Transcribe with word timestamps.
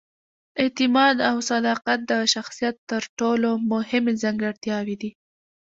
اعتماد 0.61 1.17
او 1.29 1.35
صداقت 1.49 1.99
د 2.11 2.13
شخصیت 2.33 2.75
تر 2.89 3.01
ټولو 3.19 3.49
مهمې 3.71 4.13
ځانګړتیاوې 4.23 4.95
دي. 5.01 5.11